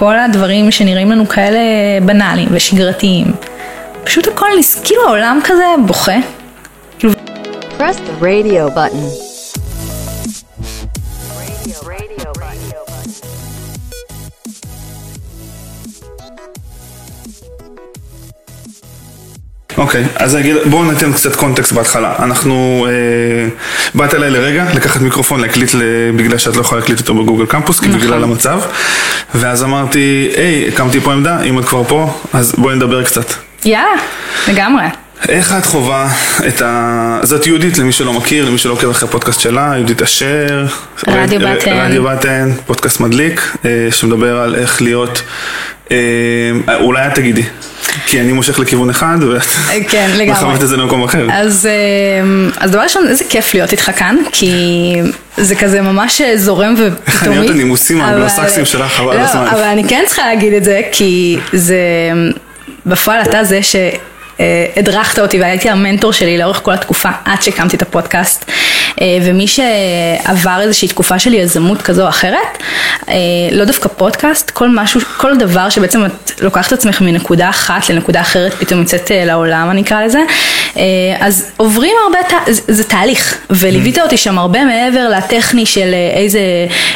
[0.00, 1.58] כל הדברים שנראים לנו כאלה
[2.02, 3.26] בנאליים ושגרתיים.
[4.04, 4.46] פשוט הכל,
[4.84, 6.16] כאילו העולם כזה בוכה.
[7.78, 9.29] Press the radio button.
[19.80, 22.14] אוקיי, אז אני אגיד, בואו ניתן קצת קונטקסט בהתחלה.
[22.18, 23.48] אנחנו, אה,
[23.94, 25.70] באת אליי לרגע, לקחת מיקרופון, להקליט
[26.16, 28.00] בגלל שאת לא יכולה להקליט אותו בגוגל קמפוס, כי נכון.
[28.00, 28.60] בגלל המצב.
[29.34, 33.32] ואז אמרתי, היי, הקמתי פה עמדה, אם את כבר פה, אז בואי נדבר קצת.
[33.64, 34.02] יאללה,
[34.48, 34.84] לגמרי.
[35.28, 36.08] איך את חווה
[36.48, 37.18] את ה...
[37.22, 40.66] זאת יהודית, למי שלא מכיר, למי שלא עוקב אחרי הפודקאסט שלה, יהודית אשר.
[41.08, 41.72] רדיו רד- בטן.
[41.72, 45.22] רדיו בטן, פודקאסט מדליק, אה, שמדבר על איך להיות...
[45.90, 45.96] אה,
[46.80, 47.42] אולי את תגידי,
[48.06, 49.42] כי אני מושך לכיוון אחד, ואת
[49.88, 50.10] כן.
[50.28, 51.26] מכוונת את זה למקום אחר.
[51.32, 51.68] אז,
[52.56, 54.52] אז דבר ראשון, איזה כיף להיות איתך כאן, כי
[55.36, 57.26] זה כזה ממש זורם ופתאומי.
[57.26, 59.46] אני אוהב את הנימוסים אבל- האנגלוסקסים שלך, חבל על לא, הזמן.
[59.46, 61.78] אבל אני כן צריכה להגיד את זה, כי זה,
[62.86, 63.76] בפועל אתה זה ש...
[63.76, 63.90] אה,
[64.76, 68.50] הדרכת אותי והייתי המנטור שלי לאורך כל התקופה עד שהקמתי את הפודקאסט
[69.00, 72.62] אה, ומי שעבר איזושהי תקופה של יזמות כזו או אחרת,
[73.08, 73.14] אה,
[73.52, 78.20] לא דווקא פודקאסט, כל משהו, כל דבר שבעצם את לוקחת את עצמך מנקודה אחת לנקודה
[78.20, 80.20] אחרת, פתאום יוצאת אה, לעולם אני אקרא לזה,
[81.20, 82.18] אז עוברים הרבה,
[82.52, 86.40] זה, זה תהליך וליווית אותי שם הרבה מעבר לטכני של איזה,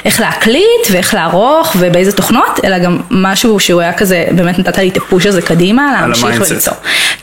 [0.04, 4.88] איך להקליט ואיך לערוך ובאיזה תוכנות, אלא גם משהו שהוא היה כזה, באמת נתת לי
[4.88, 6.50] את הפוש הזה קדימה, להמשיך.
[6.50, 6.74] וליצור.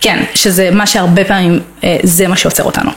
[0.02, 2.92] כן, שזה מה שהרבה פעמים, אה, זה מה שעוצר אותנו.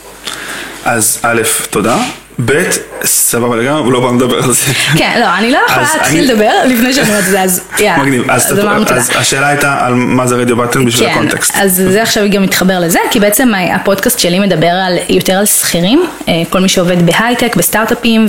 [0.84, 1.96] אז א', תודה.
[2.44, 2.62] ב',
[3.04, 4.72] סבבה לגמרי, הוא לא בא לדבר על זה.
[4.98, 8.02] כן, לא, אני לא יכולה להתחיל לדבר לפני שאני אומרת את זה, אז יאללה.
[8.02, 8.30] מגניב.
[8.30, 11.52] אז השאלה הייתה על מה זה רדיו בטן בשביל כן, הקונטקסט.
[11.56, 14.72] אז זה עכשיו גם מתחבר לזה, כי בעצם הפודקאסט שלי מדבר
[15.08, 18.26] יותר על שכירים, אה, כל מי שעובד בהייטק, בסטארט-אפים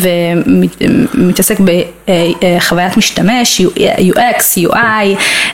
[1.13, 3.61] ומתעסק בחוויית משתמש,
[3.97, 4.75] UX, UI,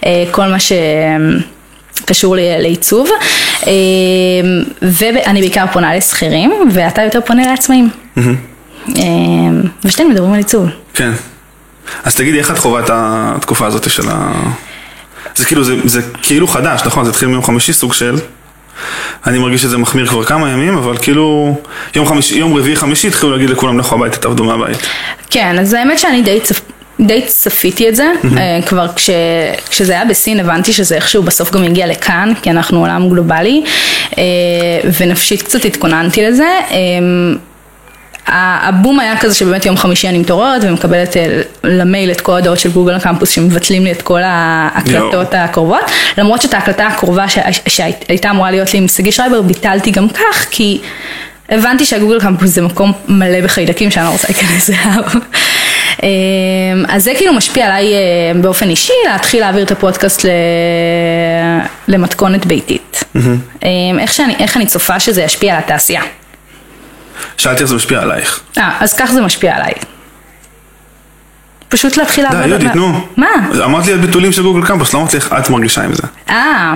[0.05, 1.60] אה, כל מה שקשור
[2.35, 3.09] ל- לעיצוב,
[3.67, 3.71] אה,
[4.81, 7.89] ואני בעיקר פונה לשכירים, ואתה יותר פונה לעצמאים.
[8.17, 8.23] אה,
[9.85, 10.69] ושתינו מדברים על עיצוב.
[10.93, 11.11] כן.
[12.03, 14.31] אז תגידי, איך את חווה את התקופה הזאת של ה...
[15.35, 17.03] זה כאילו, זה, זה כאילו חדש, נכון?
[17.03, 18.15] זה התחיל מיום חמישי סוג של...
[19.27, 21.57] אני מרגיש שזה מחמיר כבר כמה ימים, אבל כאילו...
[21.95, 24.77] יום, חמישי, יום רביעי חמישי התחילו להגיד לכולם לכו הביתה, תעבדו מהבית.
[25.29, 26.61] כן, אז האמת שאני די, צפ...
[27.01, 29.09] די צפיתי את זה, אה, כבר כש...
[29.69, 33.63] כשזה היה בסין הבנתי שזה איכשהו בסוף גם יגיע לכאן, כי אנחנו עולם גלובלי,
[34.17, 34.23] אה,
[34.99, 36.47] ונפשית קצת התכוננתי לזה.
[38.27, 42.59] ה- הבום היה כזה שבאמת יום חמישי אני מתעוררת ומקבלת אה, למייל את כל ההודעות
[42.59, 45.81] של גוגל הקמפוס שמבטלים לי את כל ההקלטות הקרובות,
[46.17, 50.47] למרות שאת ההקלטה הקרובה שה- שהייתה אמורה להיות לי עם שגיא שרייבר ביטלתי גם כך,
[50.51, 50.79] כי
[51.49, 55.03] הבנתי שהגוגל קמפוס זה מקום מלא בחיידקים שאני לא רוצה להיכנס אליו.
[56.03, 60.29] אמ, אז זה כאילו משפיע עליי אה, באופן אישי, להתחיל להעביר את הפודקאסט ל...
[61.87, 63.03] למתכונת ביתית.
[63.15, 66.01] אמ, איך, שאני, איך אני צופה שזה ישפיע על התעשייה?
[67.37, 68.41] שאלתי איך זה משפיע עלייך.
[68.57, 69.73] אה, אז כך זה משפיע עליי.
[71.69, 72.49] פשוט להתחיל די, לעבוד...
[72.49, 73.07] יהודית, נו.
[73.17, 73.27] מה?
[73.65, 76.03] אמרת לי על ביטולים של גוגל קמפוס, לא אמרתי לך, את מרגישה עם זה.
[76.29, 76.73] אה,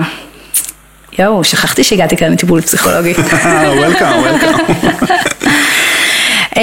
[1.18, 3.14] יואו, שכחתי שהגעתי כאן לטיפול פסיכולוגי.
[3.76, 4.54] וולקאם, וולקאם.
[6.56, 6.62] אמ,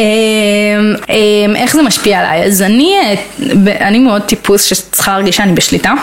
[1.09, 2.44] אמ, איך זה משפיע עליי?
[2.44, 3.14] אז אני, אה,
[3.88, 5.94] אני מאוד טיפוס שצריכה להרגיש שאני בשליטה.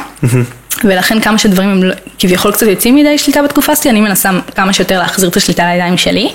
[0.85, 4.73] ולכן כמה שדברים הם לא- כביכול קצת יוצאים מידי שליטה בתקופה הזאת, אני מנסה כמה
[4.73, 6.29] שיותר להחזיר את השליטה לידיים שלי.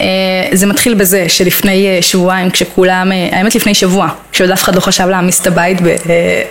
[0.00, 0.06] אה,
[0.52, 4.80] זה מתחיל בזה שלפני אה, שבועיים כשכולם, אה, האמת לפני שבוע, כשעוד אף אחד לא
[4.80, 6.42] חשב להעמיס את הבית אה,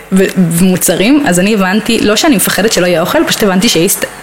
[0.59, 3.67] במוצרים, אז אני הבנתי, לא שאני מפחדת שלא יהיה אוכל, פשוט הבנתי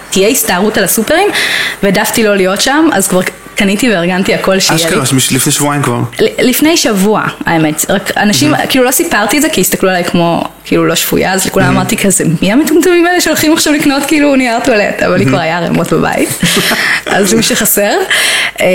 [0.09, 1.27] שתהיה הסתערות על הסופרים,
[1.83, 3.19] והעדפתי לא להיות שם, אז כבר
[3.55, 4.85] קניתי וארגנתי הכל שיהיה לי.
[4.85, 5.99] אשכרה, לפני שבועיים כבר.
[6.39, 10.85] לפני שבוע, האמת, רק אנשים, כאילו לא סיפרתי את זה כי הסתכלו עליי כמו, כאילו
[10.85, 15.03] לא שפויה, אז לכולם אמרתי כזה, מי המטומטמים האלה שהולכים עכשיו לקנות כאילו נייר טואלט,
[15.03, 16.29] אבל לי כבר היה ערימות בבית,
[17.05, 17.91] אז מי שחסר.
[18.59, 18.65] אמ,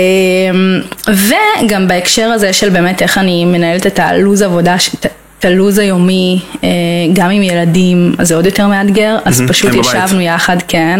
[1.63, 4.89] וגם בהקשר הזה של באמת איך אני מנהלת את הלו"ז עבודה, ש-
[5.45, 6.69] את- הלו"ז היומי, אה,
[7.13, 9.71] גם עם ילדים, אז זה עוד יותר מאתגר, אז פשוט.
[10.05, 10.99] ישבנו יחד, כן,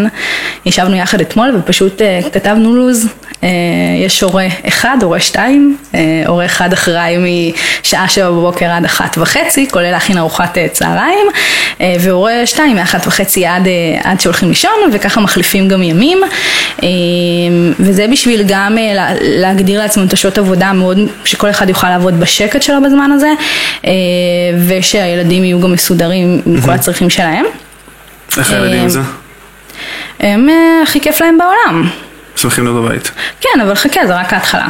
[0.66, 3.06] ישבנו יחד אתמול ופשוט אה, כתבנו לו"ז,
[4.04, 7.16] יש הורה אחד, הורה שתיים, אה, הורה אחד אחראי
[7.82, 11.26] משעה שבע בבוקר עד אחת וחצי, כולל להכין ארוחת אה, צהריים,
[11.80, 13.72] אה, והורה שתיים מאחת וחצי עד, אה,
[14.10, 16.18] עד שהולכים לישון, וככה מחליפים גם ימים,
[16.82, 16.88] אה,
[17.80, 22.20] וזה בשביל גם אה, לה- להגדיר לעצמנו את השעות עבודה מאוד, שכל אחד יוכל לעבוד
[22.20, 23.28] בשקט שלו בזמן הזה,
[23.86, 23.90] אה,
[24.68, 27.44] ושהילדים יהיו גם מסודרים עם כל הצרכים שלהם.
[28.38, 29.00] איך הילדים עם זה?
[30.20, 31.88] הם אה, הכי כיף להם בעולם.
[32.36, 33.10] שמחים להיות בבית.
[33.40, 34.68] כן, אבל חכה, זה רק ההתחלה.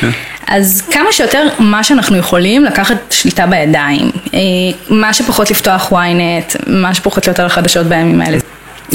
[0.00, 0.10] כן.
[0.46, 4.10] אז כמה שיותר מה שאנחנו יכולים לקחת שליטה בידיים.
[4.34, 4.40] אה,
[4.88, 8.38] מה שפחות לפתוח ynet, מה שפחות להיות על החדשות בימים האלה.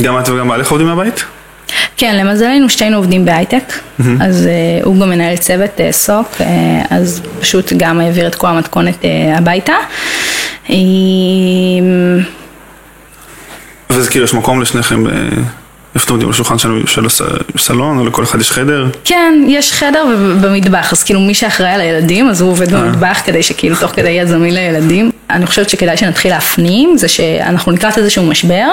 [0.02, 1.24] גם את וגם בעלך עובדים מהבית?
[1.98, 3.74] כן, למזלנו שתינו עובדים בהייטק,
[4.22, 4.50] אז
[4.82, 6.44] uh, הוא גם מנהל צוות uh, סוק, uh,
[6.90, 9.74] אז פשוט גם העביר את כל המתכונת uh, הביתה.
[10.68, 10.72] Um,
[13.90, 15.12] וזה כאילו יש מקום לשניכם, אה,
[15.98, 16.28] איפה אתם עומדים?
[16.28, 17.06] על השולחן של, של
[17.56, 18.86] הסלון, או לכל אחד יש חדר?
[19.04, 20.06] כן, יש חדר
[20.42, 24.10] במטבח, אז כאילו מי שאחראי על הילדים, אז הוא עובד במטבח כדי שכאילו תוך כדי
[24.10, 25.12] יהיה זמין לילדים.
[25.30, 28.68] אני חושבת שכדאי שנתחיל להפנים, זה שאנחנו לקראת איזשהו משבר,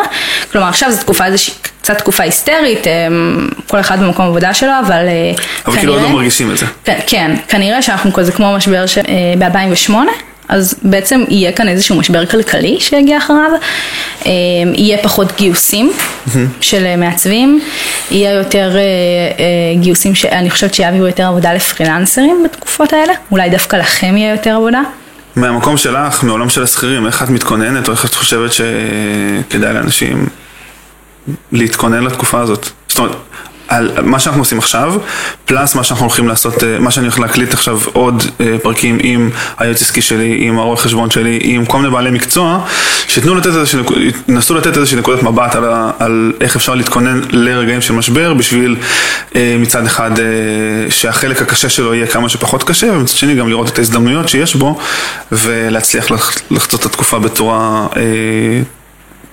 [0.53, 4.93] כלומר עכשיו זו תקופה איזושהי, קצת תקופה היסטרית, אמ, כל אחד במקום עבודה שלו, אבל
[4.93, 5.33] אה,
[5.67, 6.67] אבל כאילו עוד לא מרגישים את זה.
[6.85, 8.85] כן, כן, כנראה שאנחנו כזה כמו המשבר
[9.39, 9.93] ב-2008,
[10.49, 13.51] אז בעצם יהיה כאן איזשהו משבר כלכלי שיגיע אחריו,
[14.27, 14.31] אה,
[14.75, 15.93] יהיה פחות גיוסים
[16.61, 17.61] של אה, מעצבים,
[18.11, 24.17] יהיה יותר אה, גיוסים שאני חושבת שיעבירו יותר עבודה לפרילנסרים בתקופות האלה, אולי דווקא לכם
[24.17, 24.81] יהיה יותר עבודה.
[25.37, 30.27] מהמקום שלך, מעולם של השכירים, איך את מתכוננת, או איך את חושבת שכדאי לאנשים
[31.53, 32.69] להתכונן לתקופה הזאת?
[32.89, 33.17] זאת אומרת,
[33.69, 34.95] על מה שאנחנו עושים עכשיו,
[35.45, 39.31] פלאס מה שאנחנו הולכים לעשות, אה, מה שאני הולך להקליט עכשיו עוד אה, פרקים עם
[39.59, 42.61] היועץ עסקי שלי, עם הרואה חשבון שלי, עם כל מיני בעלי מקצוע,
[43.09, 43.81] שיתנו לתת איזושהי,
[44.29, 45.65] ינסו לתת איזושהי נקודת מבט על,
[45.99, 48.77] על איך אפשר להתכונן לרגעים של משבר, בשביל
[49.37, 50.11] אה, מצד אחד
[50.91, 54.79] שהחלק הקשה שלו יהיה כמה שפחות קשה, ומצד שני גם לראות את ההזדמנויות שיש בו,
[55.33, 57.87] ולהצליח לח- לחצות את התקופה בצורה...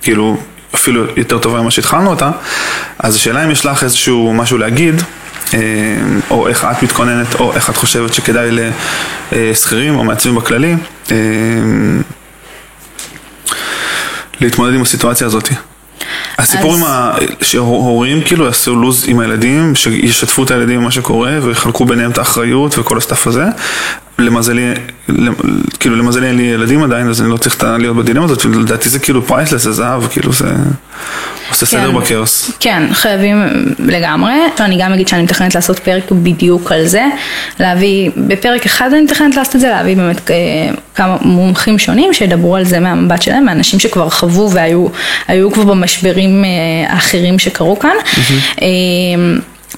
[0.02, 0.36] כאילו
[0.74, 2.30] אפילו יותר טובה ממה שהתחלנו אותה,
[2.98, 5.02] אז השאלה אם יש לך איזשהו משהו להגיד,
[5.54, 5.58] אה,
[6.30, 8.50] או איך את מתכוננת, או איך את חושבת שכדאי
[9.32, 10.74] לשכירים או מעצבים בכללי,
[11.10, 11.16] אה,
[14.40, 15.48] להתמודד עם הסיטואציה הזאת.
[16.38, 17.12] הסיפור אז- עם ה...
[17.42, 22.78] שהורים כאילו יעשו לו"ז עם הילדים, שישתפו את הילדים במה שקורה ויחלקו ביניהם את האחריות
[22.78, 23.44] וכל ה stuff הזה.
[24.18, 24.72] למזלי,
[25.08, 25.34] למ-
[25.80, 28.98] כאילו למזלי אין לי ילדים עדיין, אז אני לא צריך להיות בדילמה הזאת, ולדעתי זה
[28.98, 30.46] כאילו פרייסלס, זה זהב, כאילו זה
[31.50, 31.98] עושה סדר כן.
[31.98, 32.50] בכאוס.
[32.60, 33.42] כן, חייבים
[33.78, 34.32] לגמרי.
[34.60, 37.04] אני גם אגיד שאני מתכננת לעשות פרק בדיוק על זה.
[37.60, 40.36] להביא, בפרק אחד אני מתכננת לעשות את זה, להביא באמת אה,
[40.94, 44.86] כמה מומחים שונים שידברו על זה מהמבט שלהם, מאנשים שכבר חוו והיו
[45.28, 46.48] היו כבר במשברים אה,
[46.92, 47.96] האחרים שקרו כאן.
[48.62, 48.66] אה,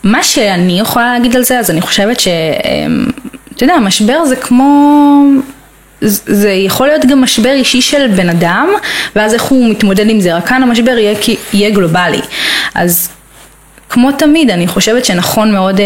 [0.04, 2.28] מה שאני יכולה להגיד על זה, אז אני חושבת ש...
[3.56, 5.20] אתה יודע, משבר זה כמו...
[6.26, 8.68] זה יכול להיות גם משבר אישי של בן אדם,
[9.16, 11.14] ואז איך הוא מתמודד עם זה, רק כאן המשבר יהיה,
[11.52, 12.20] יהיה גלובלי.
[12.74, 13.08] אז
[13.94, 15.84] כמו תמיד, אני חושבת שנכון מאוד אה,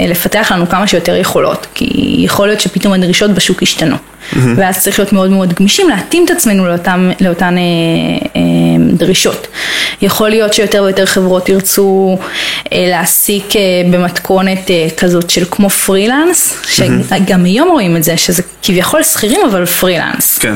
[0.00, 3.96] אה, לפתח לנו כמה שיותר יכולות, כי יכול להיות שפתאום הדרישות בשוק ישתנו.
[4.56, 7.62] ואז צריך להיות מאוד מאוד גמישים, להתאים את עצמנו לאותם, לאותן אה,
[8.36, 8.40] אה,
[8.92, 9.46] דרישות.
[10.02, 12.18] יכול להיות שיותר ויותר חברות ירצו
[12.72, 18.42] אה, להעסיק אה, במתכונת אה, כזאת של כמו פרילנס, שגם היום רואים את זה, שזה
[18.62, 20.38] כביכול שכירים אבל פרילנס.
[20.38, 20.54] כן.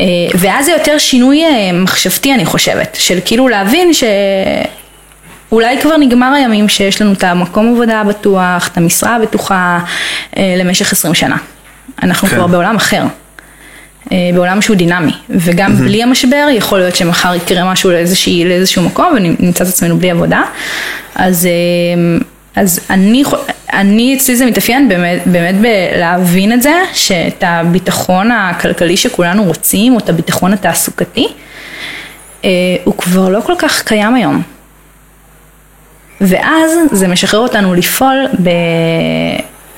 [0.00, 4.04] אה, ואז זה יותר שינוי אה, מחשבתי אני חושבת, של כאילו להבין ש...
[5.52, 9.78] אולי כבר נגמר הימים שיש לנו את המקום עבודה הבטוח, את המשרה הבטוחה
[10.36, 11.36] אה, למשך 20 שנה.
[12.02, 12.36] אנחנו כן.
[12.36, 13.02] כבר בעולם אחר.
[14.12, 19.06] אה, בעולם שהוא דינמי, וגם בלי המשבר יכול להיות שמחר יקרה משהו לאיזושהי, לאיזשהו מקום
[19.16, 20.42] ונמצא את עצמנו בלי עבודה.
[21.14, 22.22] אז, אה,
[22.56, 23.22] אז אני,
[23.72, 29.98] אני אצלי זה מתאפיין באמת, באמת בלהבין את זה, שאת הביטחון הכלכלי שכולנו רוצים, או
[29.98, 31.28] את הביטחון התעסוקתי,
[32.84, 34.42] הוא כבר לא כל כך קיים היום.
[36.22, 38.50] ואז זה משחרר אותנו לפעול ב...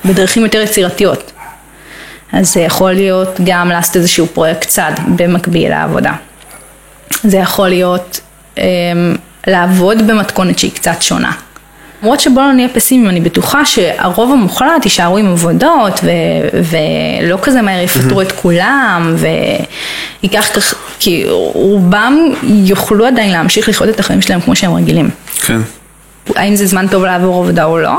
[0.05, 1.31] בדרכים יותר יצירתיות.
[2.31, 6.13] אז זה יכול להיות גם לעשות איזשהו פרויקט צד במקביל לעבודה.
[7.23, 8.19] זה יכול להיות
[8.55, 8.59] um,
[9.47, 11.31] לעבוד במתכונת שהיא קצת שונה.
[12.03, 16.59] למרות שבוא לא נהיה פסימיים, אני בטוחה שהרוב המוחלט יישארו עם עבודות ו-
[17.27, 19.15] ולא כזה מהר יפטרו את כולם
[20.21, 25.09] וייקח כך, כי רובם יוכלו עדיין להמשיך לחיות את החיים שלהם כמו שהם רגילים.
[25.45, 25.61] כן.
[26.35, 27.93] האם זה זמן טוב לעבור עבודה או לא.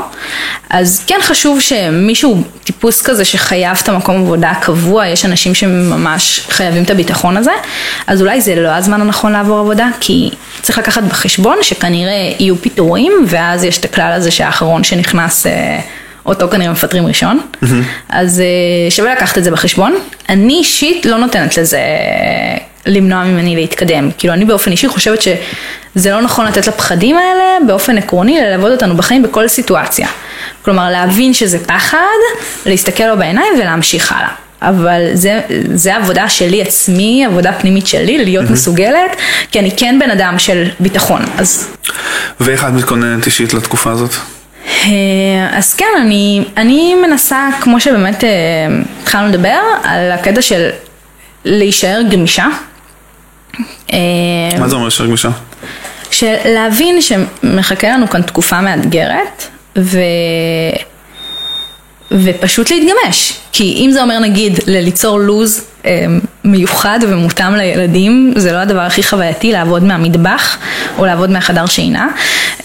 [0.69, 6.83] אז כן חשוב שמישהו, טיפוס כזה שחייב את המקום עבודה הקבוע, יש אנשים שממש חייבים
[6.83, 7.51] את הביטחון הזה,
[8.07, 10.29] אז אולי זה לא הזמן הנכון לעבור עבודה, כי
[10.61, 15.47] צריך לקחת בחשבון שכנראה יהיו פיטורים, ואז יש את הכלל הזה שהאחרון שנכנס...
[15.47, 15.79] אה,
[16.27, 17.39] אותו כנראה מפטרים ראשון,
[18.09, 19.97] אז אה, שווה לקחת את זה בחשבון.
[20.29, 21.79] אני אישית לא נותנת לזה
[22.85, 24.09] למנוע ממני להתקדם.
[24.17, 25.21] כאילו אני באופן אישי חושבת
[25.97, 30.07] שזה לא נכון לתת לפחדים האלה באופן עקרוני ללוות אותנו בחיים בכל סיטואציה.
[30.61, 31.97] כלומר להבין שזה פחד,
[32.65, 34.29] להסתכל לו בעיניים ולהמשיך הלאה.
[34.61, 35.41] אבל זה,
[35.73, 39.15] זה עבודה שלי עצמי, עבודה פנימית שלי, להיות מסוגלת,
[39.51, 41.69] כי אני כן בן אדם של ביטחון, אז
[42.39, 44.11] ואיך את מתכוננת אישית לתקופה הזאת?
[44.67, 44.89] אה,
[45.51, 48.29] אז כן, אני, אני מנסה, כמו שבאמת אה,
[49.01, 50.69] התחלנו לדבר, על הקטע של
[51.45, 52.45] להישאר גמישה.
[53.93, 53.99] אה,
[54.59, 55.29] מה זה אומר יותר גמישה?
[56.11, 59.43] של להבין שמחכה לנו כאן תקופה מאתגרת,
[59.77, 59.99] ו...
[62.11, 63.33] ופשוט להתגמש.
[63.51, 65.61] כי אם זה אומר נגיד ליצור לו"ז
[66.47, 70.57] מיוחד ומותאם לילדים, זה לא הדבר הכי חווייתי לעבוד מהמטבח
[70.97, 72.07] או לעבוד מהחדר שינה,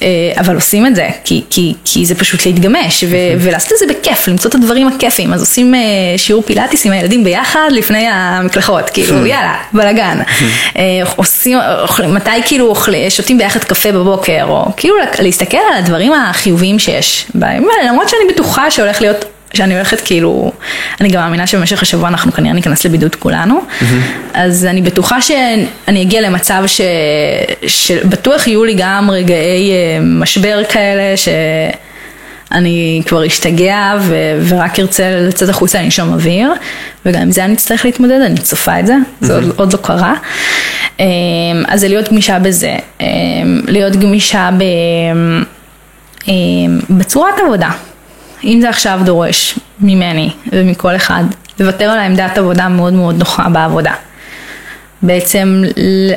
[0.03, 3.95] אה, אבל עושים את זה, כי, כי, כי זה פשוט להתגמש ו- ולעשות את זה
[3.95, 5.33] בכיף, למצוא את הדברים הכיפים.
[5.33, 5.81] אז עושים אה,
[6.17, 10.19] שיעור פילאטיס עם הילדים ביחד לפני המקלחות, כאילו יאללה, בלאגן.
[10.77, 10.83] אה,
[11.17, 11.59] עושים,
[12.09, 17.27] מתי כאילו אוכלים, שותים ביחד קפה בבוקר, או כאילו להסתכל על הדברים החיוביים שיש.
[17.89, 20.53] למרות שאני בטוחה שהולך להיות שאני הולכת כאילו,
[21.01, 23.61] אני גם מאמינה שבמשך השבוע אנחנו כנראה ניכנס לבידוד כולנו,
[24.35, 26.81] אז אני בטוחה שאני אגיע למצב ש...
[27.67, 31.17] שבטוח יהיו לי גם רגעי אה, משבר כאלה,
[32.51, 34.15] שאני כבר אשתגע ו...
[34.49, 36.53] ורק ארצה לצאת החוצה לנשום אוויר,
[37.07, 40.15] וגם עם זה אני אצטרך להתמודד, אני צופה את זה, זה עוד, עוד לא קרה.
[41.01, 41.07] אה,
[41.69, 43.07] אז זה להיות גמישה בזה, אה,
[43.69, 44.63] להיות גמישה ב...
[46.91, 47.71] בצורת עבודה.
[48.45, 51.25] אם זה עכשיו דורש ממני ומכל אחד,
[51.61, 53.93] לוותר על העמדת עבודה מאוד מאוד נוחה בעבודה.
[55.03, 55.63] בעצם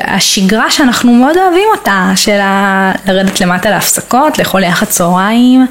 [0.03, 2.91] השגרה שאנחנו מאוד אוהבים אותה, של ה...
[3.07, 5.67] לרדת למטה להפסקות, לאכול יחד צהריים,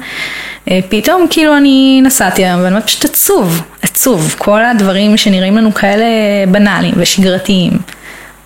[0.71, 5.73] אה, פתאום כאילו אני נסעתי היום ואני אומרת פשוט עצוב, עצוב, כל הדברים שנראים לנו
[5.73, 6.05] כאלה
[6.47, 7.71] בנאליים ושגרתיים,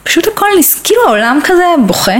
[0.03, 0.45] פשוט הכל,
[0.83, 2.17] כאילו העולם כזה בוכה,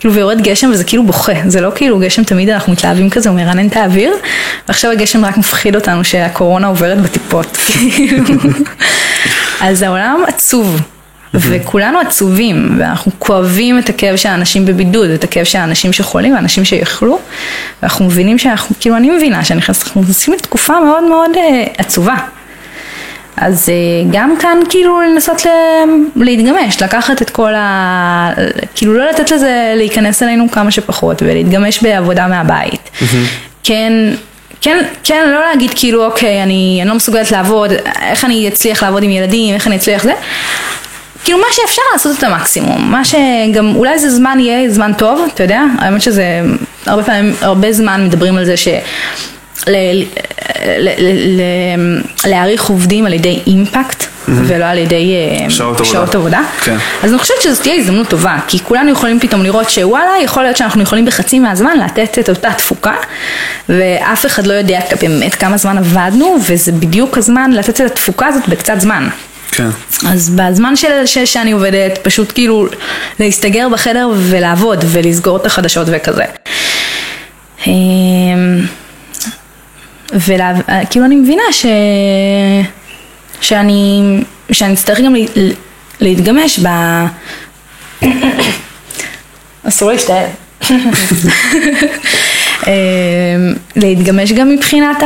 [0.00, 3.36] כאילו ויורד גשם וזה כאילו בוכה, זה לא כאילו גשם תמיד אנחנו מתלהבים כזה, הוא
[3.36, 4.12] מרנן את האוויר,
[4.68, 8.24] ועכשיו הגשם רק מפחיד אותנו שהקורונה עוברת בטיפות, כאילו.
[9.60, 10.80] אז העולם עצוב,
[11.34, 16.64] וכולנו עצובים, ואנחנו כואבים את הכאב של האנשים בבידוד, את הכאב של האנשים שחולים, האנשים
[16.64, 17.18] שיכלו,
[17.82, 22.16] ואנחנו מבינים שאנחנו, כאילו אני מבינה שאנחנו נכנסים לתקופה מאוד מאוד אה, עצובה.
[23.40, 25.42] אז אה, גם כאן כאילו לנסות
[26.16, 28.30] להתגמש, לקחת את כל ה...
[28.74, 32.90] כאילו לא לתת לזה להיכנס אלינו כמה שפחות ולהתגמש בעבודה מהבית.
[33.64, 33.92] כן,
[34.60, 39.02] כן, כן, לא להגיד כאילו אוקיי, אני, אני לא מסוגלת לעבוד, איך אני אצליח לעבוד
[39.02, 40.12] עם ילדים, איך אני אצליח זה.
[41.24, 45.42] כאילו מה שאפשר לעשות את המקסימום, מה שגם אולי זה זמן יהיה זמן טוב, אתה
[45.42, 46.40] יודע, האמת שזה
[46.86, 48.68] הרבה פעמים, הרבה זמן מדברים על זה ש...
[52.24, 55.90] להעריך עובדים על ידי אימפקט ולא על ידי אה, שעות עבודה.
[55.90, 56.40] שעות עבודה.
[56.60, 56.76] כן.
[57.02, 60.56] אז אני חושבת שזו תהיה הזדמנות טובה, כי כולנו יכולים פתאום לראות שוואלה, יכול להיות
[60.56, 62.94] שאנחנו יכולים בחצי מהזמן לתת את אותה תפוקה,
[63.68, 68.48] ואף אחד לא יודע באמת כמה זמן עבדנו, וזה בדיוק הזמן לתת את התפוקה הזאת
[68.48, 69.08] בקצת זמן.
[69.50, 69.68] כן.
[70.08, 72.66] אז בזמן של, ש, שאני עובדת, פשוט כאילו
[73.20, 76.24] להסתגר בחדר ולעבוד ולסגור את החדשות וכזה.
[80.12, 81.66] וכאילו אני מבינה ש...
[83.40, 84.02] שאני,
[84.52, 85.20] שאני אצטרך גם לה...
[86.00, 86.68] להתגמש ב...
[89.68, 90.24] אסור להשתעל.
[92.66, 95.02] אמ, להתגמש גם מבחינת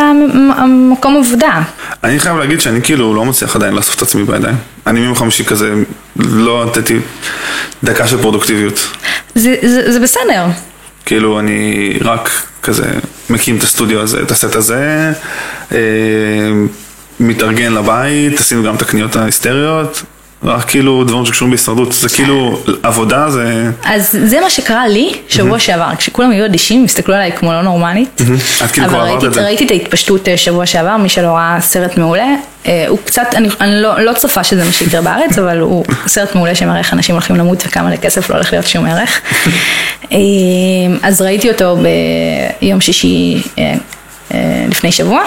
[0.56, 1.62] המקום עבודה.
[2.04, 4.56] אני חייב להגיד שאני כאילו לא מצליח עדיין לאסוף את עצמי בידיים.
[4.86, 5.74] אני מיום חמישי כזה
[6.16, 6.98] לא נתתי
[7.84, 8.88] דקה של פרודוקטיביות.
[9.34, 10.46] זה, זה, זה בסדר.
[11.06, 12.86] כאילו אני רק כזה
[13.30, 15.12] מקים את הסטודיו הזה, את הסט הזה,
[15.72, 15.78] אה,
[17.20, 20.02] מתארגן לבית, עשינו גם את הקניות ההיסטריות,
[20.42, 23.70] רק כאילו דברים שקשורים בהישרדות, זה כאילו עבודה זה...
[23.84, 28.20] אז זה מה שקרה לי שבוע שעבר, כשכולם היו אדישים, הסתכלו עליי כמו לא נורמלית.
[28.64, 29.44] את כאילו כבר עברת את זה.
[29.44, 32.26] ראיתי את ההתפשטות אה, שבוע שעבר, מי שלא ראה סרט מעולה,
[32.66, 36.34] אה, הוא קצת, אני, אני לא, לא צופה שזה מה שיקרה בארץ, אבל הוא סרט
[36.34, 39.20] מעולה שמראה איך אנשים הולכים למות וכמה לכסף לא הולך להיות שום ערך.
[40.12, 40.18] אה,
[41.02, 41.76] אז ראיתי אותו
[42.60, 43.74] ביום שישי אה, אה,
[44.70, 45.22] לפני שבוע,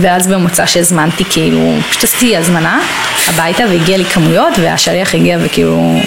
[0.00, 1.58] ואז במוצא שהזמנתי, כאילו,
[1.90, 2.80] פשוט עשיתי הזמנה
[3.28, 6.00] הביתה והגיע לי כמויות, והשליח הגיע וכאילו...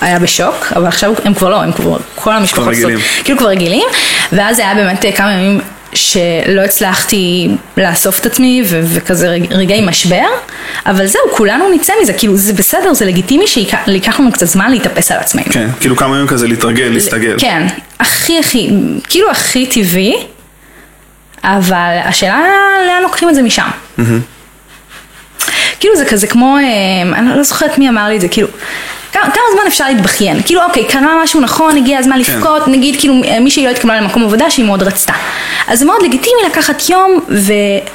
[0.00, 2.94] היה בשוק, אבל עכשיו הם כבר לא, הם כבר, כל המשפחות, רגילים.
[2.96, 3.84] עושות- כאילו כבר רגילים,
[4.32, 5.60] ואז היה באמת אה, כמה ימים
[5.94, 10.24] שלא הצלחתי לאסוף את עצמי ו- וכזה רגע- רגעי משבר,
[10.86, 13.78] אבל זהו, כולנו נצא מזה, כאילו זה בסדר, זה לגיטימי שייקח
[14.20, 15.46] לנו קצת זמן להתאפס על עצמנו.
[15.50, 17.34] כן, כאילו כמה ימים כזה להתרגל, להסתגל.
[17.38, 17.66] כן,
[18.00, 18.70] הכי הכי,
[19.08, 20.14] כאילו הכי טבעי,
[21.46, 22.40] אבל השאלה
[22.86, 23.68] לאן לוקחים את זה משם.
[25.80, 28.48] כאילו זה כזה כמו, אה, אני לא זוכרת מי אמר לי את זה, כאילו,
[29.12, 30.42] כמה, כמה זמן אפשר להתבכיין?
[30.42, 32.32] כאילו אוקיי, קרה משהו נכון, הגיע הזמן כן.
[32.32, 35.12] לבכות, נגיד כאילו מישהי לא התקבלה למקום עבודה שהיא מאוד רצתה.
[35.68, 37.20] אז זה מאוד לגיטימי לקחת יום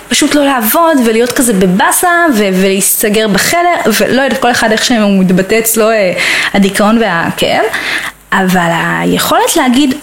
[0.08, 5.20] ופשוט לא לעבוד ולהיות כזה בבאסה ו- ולהיסגר בחדר, ולא יודעת כל אחד איך שהוא
[5.20, 6.14] מתבטא אצלו אה,
[6.54, 7.64] הדיכאון והכאב,
[8.32, 9.96] אבל היכולת להגיד,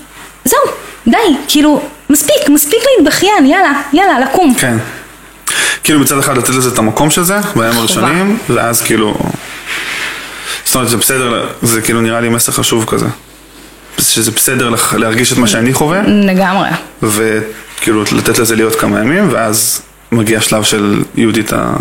[0.44, 0.60] זהו,
[1.08, 1.16] די,
[1.48, 4.54] כאילו, מספיק, מספיק להתבכיין, יאללה, יאללה, לקום.
[4.54, 4.76] כן.
[5.84, 9.14] כאילו מצד אחד לתת לזה את המקום של זה, בימים הראשונים, ואז כאילו...
[10.64, 13.06] זאת אומרת, זה בסדר, זה כאילו נראה לי מסר חשוב כזה.
[13.98, 16.68] שזה בסדר להרגיש את מה שאני חווה, לגמרי.
[17.02, 21.76] וכאילו לתת לזה להיות כמה ימים, ואז מגיע שלב של יהודית ה...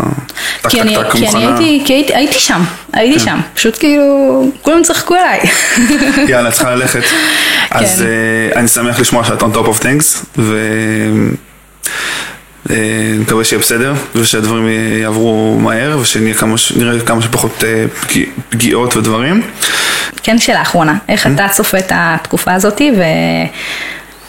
[0.62, 1.58] טק כי אני, טק טק כי אני מוכנה.
[1.58, 5.40] הייתי, כי הייתי, הייתי שם, הייתי שם, פשוט כאילו, כולם צחקו עליי.
[6.30, 7.02] יאללה, צריכה ללכת.
[7.70, 8.04] אז כן.
[8.54, 10.58] אה, אני שמח לשמוע שאת on top of things, ו...
[12.70, 14.68] אה, מקווה שיהיה בסדר, ושהדברים
[15.02, 16.56] יעברו מהר, ושנראה כמה,
[17.06, 19.42] כמה שפחות אה, פגיע, פגיעות ודברים.
[20.22, 21.30] כן, שאלה אחרונה, איך Mm-hmm.
[21.34, 22.92] אתה צופה את התקופה הזאתי,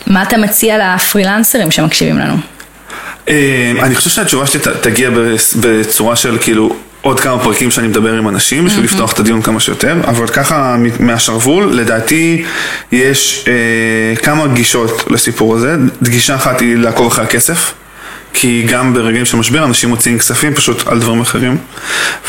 [0.07, 2.37] ומה אתה מציע לפרילנסרים שמקשיבים לנו?
[3.29, 5.09] אה, אני חושב שהתשובה שלי תגיע
[5.59, 9.59] בצורה של כאילו עוד כמה פרקים שאני מדבר עם אנשים בשביל לפתוח את הדיון כמה
[9.59, 12.43] שיותר, אבל ככה מהשרוול, לדעתי
[12.91, 15.75] יש אה, כמה גישות לסיפור הזה.
[16.03, 17.74] גישה אחת היא לעקוב אחרי הכסף.
[18.33, 21.57] כי גם ברגעים של משבר אנשים מוציאים כספים פשוט על דברים אחרים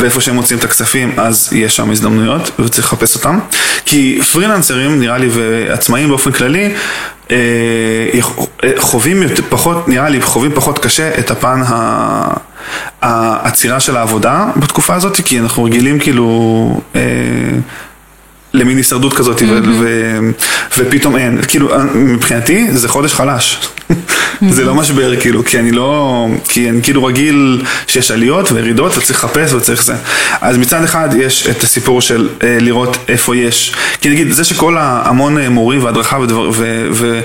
[0.01, 3.39] ואיפה שהם מוציאים את הכספים אז יש שם הזדמנויות וצריך לחפש אותם
[3.85, 6.75] כי פרילנסרים נראה לי ועצמאים באופן כללי
[8.79, 11.61] חווים יותר, פחות, נראה לי חווים פחות קשה את הפן
[13.03, 17.01] העצירה של העבודה בתקופה הזאת כי אנחנו רגילים כאילו אה,
[18.55, 20.31] למין הישרדות כזאת, ו- ו-
[20.79, 21.41] ופתאום אין.
[21.49, 23.59] כאילו, מבחינתי זה חודש חלש.
[24.51, 26.27] זה לא משבר, כאילו, כי אני לא...
[26.49, 29.95] כי אני כאילו רגיל שיש עליות וירידות וצריך לחפש וצריך זה.
[30.41, 33.75] אז מצד אחד יש את הסיפור של אה, לראות איפה יש...
[34.01, 37.21] כי נגיד, זה שכל המון אה, מורים והדרכה ודבר, ו- ו-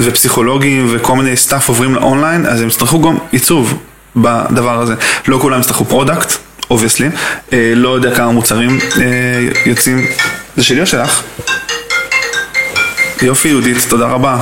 [0.00, 3.78] ופסיכולוגים וכל מיני stuff עוברים לאונליין, אז הם יצטרכו גם עיצוב
[4.16, 4.94] בדבר הזה.
[5.28, 6.32] לא כולם יצטרכו product.
[6.70, 7.08] Obviously,
[7.52, 9.04] לא יודע כמה מוצרים אה,
[9.66, 10.06] יוצאים,
[10.56, 11.22] זה שלי או שלך?
[13.22, 14.38] יופי יהודית, תודה רבה.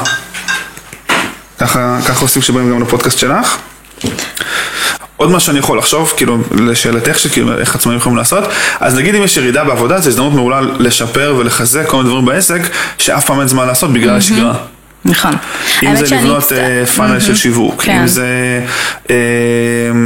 [1.59, 3.57] ככה, ככה עושים שבאים גם לפודקאסט שלך.
[5.17, 8.45] עוד מה שאני יכול לחשוב, כאילו, לשאלתך, שכאילו, איך עצמאים יכולים לעשות,
[8.81, 12.61] אז נגיד אם יש ירידה בעבודה, זו הזדמנות מעולה לשפר ולחזק כל מיני דברים בעסק,
[12.99, 14.55] שאף פעם אין זמן לעשות בגלל השגרה.
[15.05, 15.33] נכון.
[15.83, 18.01] אם זה לבנות הצט- אה, פאנל של שיווק, כן.
[18.01, 18.27] אם זה
[19.11, 19.17] אה,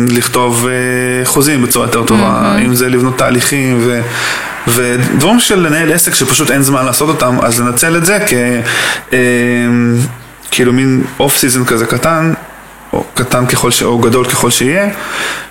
[0.08, 0.72] לכתוב אה,
[1.26, 4.00] חוזים בצורה יותר טובה, אם זה לבנות תהליכים ו...
[4.68, 8.32] ודברים של לנהל עסק שפשוט אין זמן לעשות אותם, אז לנצל את זה כ...
[10.50, 12.32] כאילו מין אוף סיזון כזה קטן,
[12.92, 13.82] או קטן ככל ש...
[13.82, 14.88] או גדול ככל שיהיה,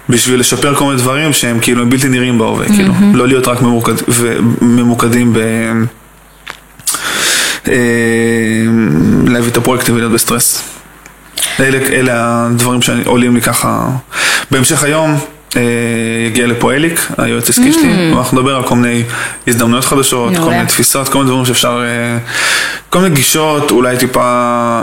[0.10, 3.94] בשביל לשפר כל מיני דברים שהם כאילו בלתי נראים בהווה, כאילו, לא להיות רק ממוקד...
[4.08, 5.40] וממוקדים ב...
[7.68, 7.74] אה,
[9.28, 10.64] להביא את הפרויקטים ולהיות בסטרס.
[11.60, 12.14] אלה, אלה
[12.46, 13.88] הדברים שעולים לי ככה.
[14.52, 15.20] בהמשך היום
[15.56, 15.62] אה,
[16.28, 19.04] יגיע לפה אליק, היועץ העסקי שלי, ואנחנו נדבר על כל מיני
[19.48, 20.50] הזדמנויות חדשות, כל.
[20.50, 22.18] מיני תפיסות, כל מיני דברים שאפשר, אה,
[22.90, 24.82] כל מיני גישות, אולי טיפה,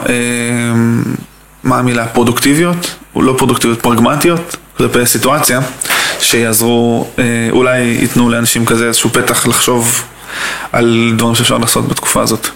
[1.64, 5.60] מה המילה, פרודוקטיביות, או לא פרודוקטיביות, פרגמטיות, כלפי הסיטואציה,
[6.20, 7.08] שיעזרו,
[7.50, 10.04] אולי ייתנו לאנשים כזה איזשהו פתח לחשוב
[10.72, 12.48] על דברים שאפשר לעשות בתקופה הזאת.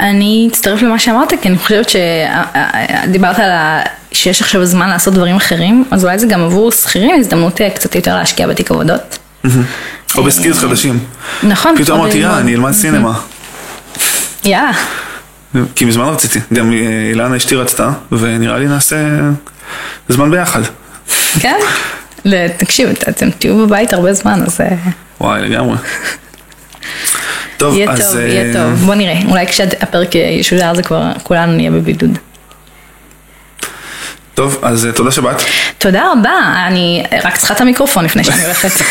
[0.00, 3.80] אני אצטרף למה שאמרת, כי אני חושבת שדיברת על ה...
[4.12, 7.94] שיש עכשיו זמן לעשות דברים אחרים, אז אולי זה גם עבור שכירים הזדמנות אה, קצת
[7.94, 9.18] יותר להשקיע בתיק עבודות.
[10.16, 10.98] או בסקילס חדשים.
[11.42, 11.74] נכון.
[11.78, 12.18] פתאום אמרתי.
[12.18, 13.20] יאללה, אני אלמד סינמה.
[14.44, 14.72] יאללה.
[15.76, 16.40] כי מזמן רציתי.
[16.52, 16.78] גם אה,
[17.10, 18.96] אילנה אשתי רצתה, ונראה לי נעשה
[20.08, 20.60] זמן ביחד.
[21.40, 21.56] כן?
[22.56, 24.76] תקשיב, את- אתם תהיו בבית הרבה זמן, אז אה,
[25.20, 25.76] וואי, לגמרי.
[27.60, 27.98] טוב, יהיה אז...
[27.98, 28.72] טוב, אה, יהיה טוב.
[28.72, 32.18] בוא נראה, אולי כשהפרק ישודר זה כבר, כולנו נהיה בבידוד.
[34.34, 35.42] טוב, אז אה, תודה שבאת.
[35.78, 38.70] תודה רבה, אני רק צריכה את המיקרופון לפני שאני הולכת.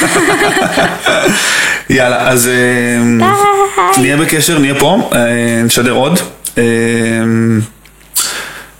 [1.89, 2.97] יאללה, אז אה,
[3.97, 5.09] נהיה בקשר, נהיה פה,
[5.63, 6.19] נשדר עוד.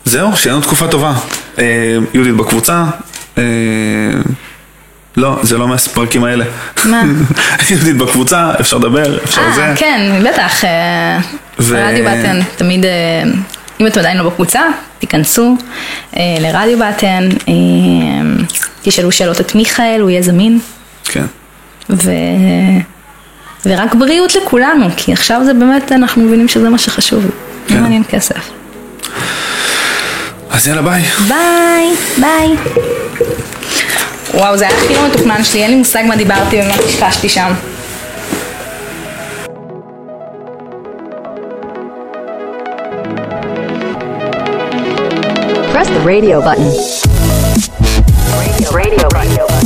[0.06, 1.13] זהו, שיהיה לנו תקופה טובה.
[2.13, 2.84] יהודית בקבוצה.
[5.17, 6.45] אה, לא, זה לא מהפרקים האלה.
[6.86, 7.04] מה?
[7.69, 9.65] יהודית בקבוצה, אפשר לדבר, אפשר זה.
[9.65, 10.65] אה, כן, בטח.
[10.65, 11.19] אה,
[11.60, 13.24] ו- רדיו באטן, תמיד, אה,
[13.80, 14.62] אם אתם עדיין לא בקבוצה,
[15.00, 15.58] תיכנסו
[16.17, 17.54] אה, לרדיו באטן, אה,
[18.82, 20.60] תשאלו שאלות את מיכאל, הוא יהיה זמין,
[21.04, 21.26] כן.
[21.89, 22.12] ו...
[23.65, 27.30] ורק בריאות לכולנו, כי עכשיו זה באמת, אנחנו מבינים שזה מה שחשוב, לא
[27.67, 27.82] כן.
[27.82, 28.50] מעניין כסף.
[30.50, 31.04] אז יאללה, ביי.
[31.28, 32.56] ביי, ביי.
[34.34, 37.54] וואו, זה היה הכי לא מתוכנן שלי, אין לי מושג מה דיברתי ומה קשקשתי שם.
[45.74, 46.70] Press the radio button.
[48.39, 49.59] Radio, radio, radio.